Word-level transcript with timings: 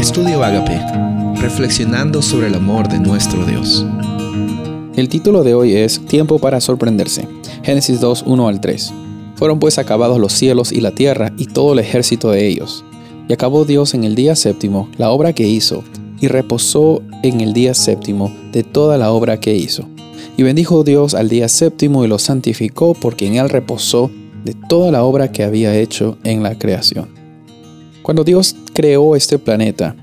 Estudio 0.00 0.42
Agape, 0.42 0.80
reflexionando 1.42 2.22
sobre 2.22 2.46
el 2.46 2.54
amor 2.54 2.88
de 2.88 2.98
nuestro 2.98 3.44
Dios. 3.44 3.84
El 4.96 5.10
título 5.10 5.44
de 5.44 5.52
hoy 5.52 5.74
es 5.74 6.00
Tiempo 6.06 6.38
para 6.38 6.62
sorprenderse. 6.62 7.28
Génesis 7.62 8.00
2, 8.00 8.24
1 8.26 8.48
al 8.48 8.62
3. 8.62 8.94
Fueron 9.34 9.58
pues 9.58 9.76
acabados 9.76 10.18
los 10.18 10.32
cielos 10.32 10.72
y 10.72 10.80
la 10.80 10.92
tierra 10.92 11.34
y 11.36 11.48
todo 11.48 11.74
el 11.74 11.80
ejército 11.80 12.30
de 12.30 12.48
ellos. 12.48 12.82
Y 13.28 13.34
acabó 13.34 13.66
Dios 13.66 13.92
en 13.92 14.04
el 14.04 14.14
día 14.14 14.36
séptimo 14.36 14.88
la 14.96 15.10
obra 15.10 15.34
que 15.34 15.46
hizo, 15.46 15.84
y 16.18 16.28
reposó 16.28 17.02
en 17.22 17.42
el 17.42 17.52
día 17.52 17.74
séptimo 17.74 18.34
de 18.52 18.62
toda 18.62 18.96
la 18.96 19.12
obra 19.12 19.38
que 19.38 19.54
hizo. 19.54 19.84
Y 20.38 20.44
bendijo 20.44 20.82
Dios 20.82 21.14
al 21.14 21.28
día 21.28 21.46
séptimo 21.50 22.06
y 22.06 22.08
lo 22.08 22.18
santificó 22.18 22.94
porque 22.94 23.26
en 23.26 23.36
él 23.36 23.50
reposó 23.50 24.10
de 24.46 24.54
toda 24.66 24.90
la 24.92 25.04
obra 25.04 25.30
que 25.30 25.44
había 25.44 25.76
hecho 25.76 26.16
en 26.24 26.42
la 26.42 26.58
creación. 26.58 27.19
Cuando 28.02 28.24
Dios 28.24 28.56
creó 28.72 29.14
este 29.16 29.38
planeta, 29.38 29.94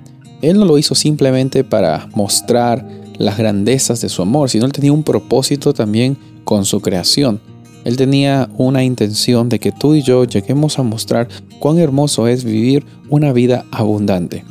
Él 0.41 0.57
no 0.59 0.65
lo 0.65 0.77
hizo 0.77 0.95
simplemente 0.95 1.63
para 1.63 2.09
mostrar 2.13 2.87
las 3.17 3.37
grandezas 3.37 4.01
de 4.01 4.09
su 4.09 4.21
amor, 4.21 4.49
sino 4.49 4.65
Él 4.65 4.71
tenía 4.71 4.93
un 4.93 5.03
propósito 5.03 5.73
también 5.73 6.17
con 6.43 6.65
su 6.65 6.79
creación. 6.81 7.41
Él 7.83 7.97
tenía 7.97 8.49
una 8.57 8.83
intención 8.83 9.49
de 9.49 9.59
que 9.59 9.71
tú 9.71 9.95
y 9.95 10.01
yo 10.01 10.25
lleguemos 10.25 10.77
a 10.77 10.83
mostrar 10.83 11.27
cuán 11.59 11.79
hermoso 11.79 12.27
es 12.27 12.43
vivir 12.43 12.85
una 13.09 13.31
vida 13.33 13.65
abundante. 13.71 14.43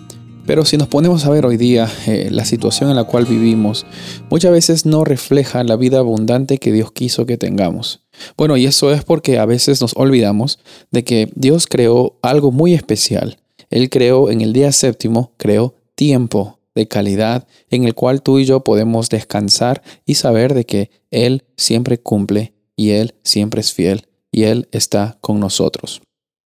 Pero 0.46 0.64
si 0.64 0.76
nos 0.76 0.88
ponemos 0.88 1.26
a 1.26 1.30
ver 1.30 1.44
hoy 1.44 1.56
día 1.56 1.88
eh, 2.06 2.28
la 2.30 2.44
situación 2.44 2.88
en 2.88 2.96
la 2.96 3.04
cual 3.04 3.26
vivimos, 3.26 3.84
muchas 4.30 4.52
veces 4.52 4.86
no 4.86 5.04
refleja 5.04 5.64
la 5.64 5.76
vida 5.76 5.98
abundante 5.98 6.58
que 6.58 6.72
Dios 6.72 6.92
quiso 6.92 7.26
que 7.26 7.36
tengamos. 7.36 8.05
Bueno, 8.36 8.56
y 8.56 8.66
eso 8.66 8.92
es 8.92 9.04
porque 9.04 9.38
a 9.38 9.46
veces 9.46 9.80
nos 9.80 9.94
olvidamos 9.96 10.58
de 10.90 11.04
que 11.04 11.30
Dios 11.34 11.66
creó 11.66 12.18
algo 12.22 12.52
muy 12.52 12.74
especial. 12.74 13.38
Él 13.70 13.90
creó 13.90 14.30
en 14.30 14.40
el 14.40 14.52
día 14.52 14.72
séptimo, 14.72 15.32
creó 15.36 15.74
tiempo 15.94 16.58
de 16.74 16.86
calidad 16.86 17.46
en 17.70 17.84
el 17.84 17.94
cual 17.94 18.22
tú 18.22 18.38
y 18.38 18.44
yo 18.44 18.62
podemos 18.62 19.08
descansar 19.08 19.82
y 20.04 20.14
saber 20.14 20.54
de 20.54 20.64
que 20.66 20.90
Él 21.10 21.44
siempre 21.56 21.98
cumple 21.98 22.52
y 22.76 22.90
Él 22.90 23.14
siempre 23.24 23.60
es 23.60 23.72
fiel 23.72 24.06
y 24.30 24.44
Él 24.44 24.68
está 24.72 25.18
con 25.20 25.40
nosotros. 25.40 26.02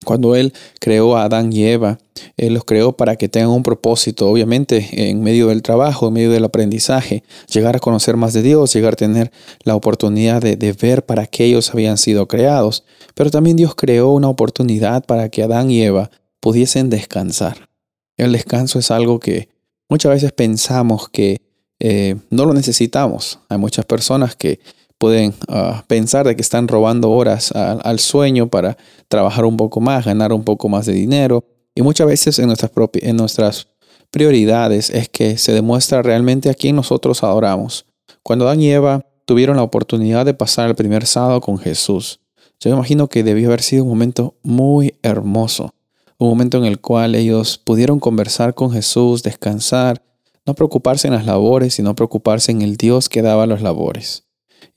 Cuando 0.05 0.35
Él 0.35 0.53
creó 0.79 1.17
a 1.17 1.23
Adán 1.23 1.51
y 1.51 1.65
Eva, 1.65 1.97
Él 2.37 2.53
los 2.53 2.65
creó 2.65 2.95
para 2.95 3.15
que 3.15 3.29
tengan 3.29 3.49
un 3.49 3.63
propósito, 3.63 4.29
obviamente 4.29 5.09
en 5.09 5.21
medio 5.21 5.47
del 5.47 5.63
trabajo, 5.63 6.07
en 6.07 6.13
medio 6.13 6.31
del 6.31 6.45
aprendizaje, 6.45 7.23
llegar 7.51 7.75
a 7.75 7.79
conocer 7.79 8.15
más 8.15 8.33
de 8.33 8.43
Dios, 8.43 8.73
llegar 8.73 8.93
a 8.93 8.97
tener 8.97 9.31
la 9.63 9.75
oportunidad 9.75 10.41
de, 10.41 10.73
ver 10.73 11.05
para 11.05 11.25
qué 11.25 11.45
ellos 11.45 11.71
habían 11.71 11.97
sido 11.97 12.27
creados. 12.27 12.83
Pero 13.15 13.31
también 13.31 13.57
Dios 13.57 13.73
creó 13.75 14.11
una 14.11 14.29
oportunidad 14.29 15.03
para 15.05 15.29
que 15.29 15.43
Adán 15.43 15.71
y 15.71 15.81
Eva 15.81 16.11
pudiesen 16.39 16.89
descansar. 16.89 17.69
El 18.17 18.31
descanso 18.31 18.79
es 18.79 18.91
algo 18.91 19.19
que 19.19 19.49
muchas 19.89 20.11
veces 20.11 20.31
pensamos 20.31 21.09
que 21.09 21.41
eh, 21.79 22.15
no 22.29 22.45
lo 22.45 22.53
necesitamos. 22.53 23.39
Hay 23.49 23.57
muchas 23.57 23.85
personas 23.85 24.35
que 24.35 24.59
pueden 24.97 25.33
ah, 25.47 25.83
pensar 25.87 26.27
de 26.27 26.35
que 26.35 26.41
están 26.41 26.67
robando 26.67 27.11
horas 27.11 27.51
al 27.51 27.99
sueño 27.99 28.47
para 28.47 28.77
trabajar 29.07 29.45
un 29.45 29.57
poco 29.57 29.79
más, 29.79 30.05
ganar 30.05 30.33
un 30.33 30.43
poco 30.43 30.69
más 30.69 30.85
de 30.85 30.93
dinero. 30.93 31.45
Y 31.75 31.81
muchas 31.81 32.07
veces 32.07 32.39
en 32.39 32.47
nuestras, 32.47 32.71
en 32.93 33.17
nuestras 33.17 33.67
prioridades 34.11 34.89
es 34.89 35.09
que 35.09 35.37
se 35.37 35.53
demuestra 35.53 36.01
realmente 36.01 36.49
a 36.49 36.53
quién 36.53 36.75
nosotros 36.75 37.23
adoramos. 37.23 37.85
Cuando 38.23 38.45
Adán 38.45 38.61
y 38.61 38.71
Eva 38.71 39.05
tuvieron 39.25 39.57
la 39.57 39.63
oportunidad 39.63 40.25
de 40.25 40.33
pasar 40.33 40.69
el 40.69 40.75
primer 40.75 41.05
sábado 41.05 41.41
con 41.41 41.57
Jesús, 41.57 42.19
yo 42.59 42.71
me 42.71 42.77
imagino 42.77 43.07
que 43.07 43.23
debió 43.23 43.49
haber 43.49 43.61
sido 43.61 43.83
un 43.83 43.89
momento 43.89 44.35
muy 44.41 44.95
hermoso. 45.03 45.73
Un 46.17 46.29
momento 46.29 46.57
en 46.57 46.65
el 46.65 46.79
cual 46.79 47.13
ellos 47.13 47.59
pudieron 47.59 47.99
conversar 47.99 48.55
con 48.55 48.71
Jesús, 48.71 49.21
descansar, 49.21 50.01
no 50.47 50.55
preocuparse 50.55 51.07
en 51.07 51.13
las 51.13 51.25
labores, 51.25 51.75
sino 51.75 51.93
preocuparse 51.93 52.51
en 52.51 52.63
el 52.63 52.77
Dios 52.77 53.09
que 53.09 53.21
daba 53.21 53.45
las 53.45 53.61
labores. 53.61 54.26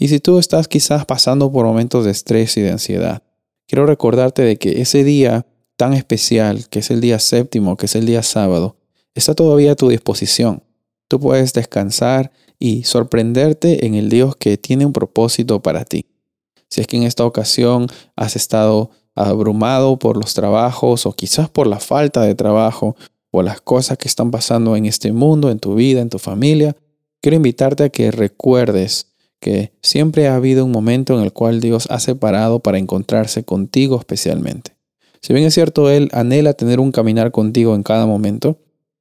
Y 0.00 0.09
si 0.09 0.19
tú 0.19 0.38
estás 0.38 0.66
quizás 0.66 1.05
pasando 1.05 1.53
por 1.53 1.66
momentos 1.66 2.06
de 2.06 2.11
estrés 2.11 2.56
y 2.56 2.62
de 2.62 2.71
ansiedad, 2.71 3.22
quiero 3.69 3.84
recordarte 3.84 4.41
de 4.41 4.56
que 4.56 4.81
ese 4.81 5.05
día 5.05 5.47
tan 5.77 5.93
especial, 5.93 6.71
que 6.71 6.78
es 6.78 6.91
el 6.91 7.03
día 7.03 7.19
séptimo, 7.19 7.77
que 7.77 7.84
es 7.84 7.94
el 7.94 8.06
día 8.06 8.22
sábado, 8.22 8.78
está 9.15 9.34
todavía 9.34 9.72
a 9.72 9.77
tu 9.77 9.91
disposición. 9.91 10.62
Tú 11.06 11.21
puedes 11.21 11.53
descansar 11.53 12.33
y 12.59 12.84
sorprenderte 12.84 13.84
en 13.84 13.94
el 13.94 14.09
Dios 14.09 14.37
que 14.37 14.56
tiene 14.56 14.87
un 14.87 14.94
propósito 14.94 15.61
para 15.61 15.84
ti. 15.84 16.06
Si 16.71 16.81
es 16.81 16.87
que 16.87 16.97
en 16.97 17.03
esta 17.03 17.27
ocasión 17.27 17.87
has 18.17 18.37
estado 18.37 18.93
abrumado 19.15 19.99
por 19.99 20.17
los 20.17 20.32
trabajos 20.32 21.05
o 21.05 21.12
quizás 21.12 21.50
por 21.50 21.67
la 21.67 21.78
falta 21.78 22.22
de 22.22 22.34
trabajo 22.34 22.97
o 23.31 23.43
las 23.43 23.61
cosas 23.61 23.99
que 23.99 24.09
están 24.09 24.31
pasando 24.31 24.77
en 24.77 24.87
este 24.87 25.12
mundo, 25.12 25.50
en 25.50 25.59
tu 25.59 25.75
vida, 25.75 26.00
en 26.00 26.09
tu 26.09 26.19
familia, 26.19 26.75
quiero 27.21 27.37
invitarte 27.37 27.84
a 27.84 27.91
que 27.91 28.11
recuerdes 28.11 29.09
que 29.40 29.72
siempre 29.82 30.28
ha 30.28 30.36
habido 30.36 30.64
un 30.64 30.70
momento 30.70 31.16
en 31.16 31.24
el 31.24 31.32
cual 31.32 31.60
Dios 31.60 31.86
ha 31.90 31.98
separado 31.98 32.60
para 32.60 32.78
encontrarse 32.78 33.42
contigo 33.42 33.98
especialmente. 33.98 34.76
Si 35.22 35.32
bien 35.32 35.46
es 35.46 35.54
cierto, 35.54 35.90
Él 35.90 36.08
anhela 36.12 36.52
tener 36.52 36.80
un 36.80 36.92
caminar 36.92 37.30
contigo 37.30 37.74
en 37.74 37.82
cada 37.82 38.06
momento, 38.06 38.58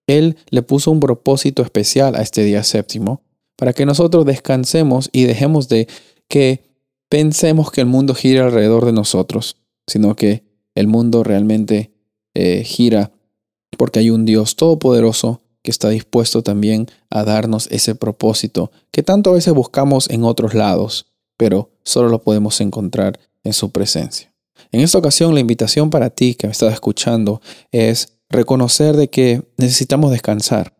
Él 0.07 0.37
le 0.49 0.61
puso 0.61 0.91
un 0.91 0.99
propósito 0.99 1.61
especial 1.61 2.15
a 2.15 2.21
este 2.21 2.43
día 2.43 2.63
séptimo 2.63 3.21
para 3.55 3.73
que 3.73 3.85
nosotros 3.85 4.25
descansemos 4.25 5.09
y 5.11 5.23
dejemos 5.23 5.67
de 5.67 5.87
que 6.29 6.63
pensemos 7.09 7.71
que 7.71 7.81
el 7.81 7.87
mundo 7.87 8.15
gira 8.15 8.45
alrededor 8.45 8.85
de 8.85 8.93
nosotros, 8.93 9.57
sino 9.87 10.15
que 10.15 10.43
el 10.75 10.87
mundo 10.87 11.23
realmente 11.23 11.91
eh, 12.33 12.63
gira 12.63 13.11
porque 13.77 13.99
hay 13.99 14.09
un 14.09 14.25
Dios 14.25 14.55
todopoderoso 14.55 15.41
está 15.69 15.89
dispuesto 15.89 16.41
también 16.43 16.87
a 17.09 17.23
darnos 17.23 17.67
ese 17.71 17.95
propósito 17.95 18.71
que 18.91 19.03
tanto 19.03 19.29
a 19.29 19.33
veces 19.33 19.53
buscamos 19.53 20.09
en 20.09 20.23
otros 20.23 20.53
lados, 20.53 21.07
pero 21.37 21.71
solo 21.83 22.09
lo 22.09 22.21
podemos 22.21 22.59
encontrar 22.61 23.19
en 23.43 23.53
su 23.53 23.71
presencia. 23.71 24.33
En 24.71 24.81
esta 24.81 24.97
ocasión 24.97 25.33
la 25.33 25.39
invitación 25.39 25.89
para 25.89 26.09
ti 26.09 26.35
que 26.35 26.47
me 26.47 26.51
estás 26.51 26.73
escuchando 26.73 27.41
es 27.71 28.13
reconocer 28.29 28.95
de 28.95 29.09
que 29.09 29.41
necesitamos 29.57 30.11
descansar. 30.11 30.73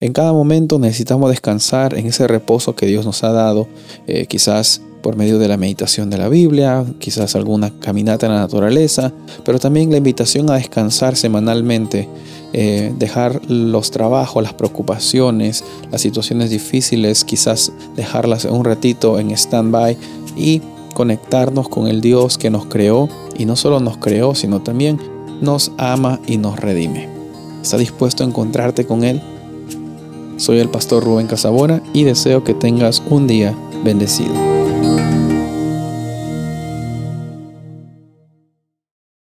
En 0.00 0.12
cada 0.12 0.32
momento 0.32 0.78
necesitamos 0.78 1.30
descansar 1.30 1.94
en 1.94 2.06
ese 2.06 2.26
reposo 2.26 2.74
que 2.74 2.86
Dios 2.86 3.04
nos 3.04 3.24
ha 3.24 3.32
dado, 3.32 3.68
eh, 4.06 4.26
quizás 4.26 4.80
por 5.02 5.16
medio 5.16 5.38
de 5.38 5.48
la 5.48 5.58
meditación 5.58 6.08
de 6.08 6.16
la 6.16 6.30
Biblia, 6.30 6.84
quizás 6.98 7.36
alguna 7.36 7.78
caminata 7.78 8.24
en 8.24 8.32
la 8.32 8.38
naturaleza, 8.38 9.12
pero 9.44 9.58
también 9.58 9.90
la 9.90 9.98
invitación 9.98 10.48
a 10.50 10.54
descansar 10.54 11.14
semanalmente 11.14 12.08
eh, 12.56 12.94
dejar 12.96 13.40
los 13.50 13.90
trabajos, 13.90 14.40
las 14.40 14.54
preocupaciones, 14.54 15.64
las 15.90 16.00
situaciones 16.00 16.50
difíciles, 16.50 17.24
quizás 17.24 17.72
dejarlas 17.96 18.44
un 18.44 18.64
ratito 18.64 19.18
en 19.18 19.32
stand-by 19.32 19.98
y 20.36 20.62
conectarnos 20.94 21.68
con 21.68 21.88
el 21.88 22.00
Dios 22.00 22.38
que 22.38 22.50
nos 22.50 22.66
creó 22.66 23.08
y 23.36 23.44
no 23.44 23.56
solo 23.56 23.80
nos 23.80 23.96
creó, 23.96 24.36
sino 24.36 24.62
también 24.62 25.00
nos 25.40 25.72
ama 25.78 26.20
y 26.28 26.36
nos 26.36 26.60
redime. 26.60 27.08
¿Está 27.60 27.76
dispuesto 27.76 28.22
a 28.22 28.28
encontrarte 28.28 28.86
con 28.86 29.02
Él? 29.02 29.20
Soy 30.36 30.60
el 30.60 30.68
pastor 30.68 31.02
Rubén 31.02 31.26
Casabona 31.26 31.82
y 31.92 32.04
deseo 32.04 32.44
que 32.44 32.54
tengas 32.54 33.02
un 33.10 33.26
día 33.26 33.52
bendecido. 33.82 34.63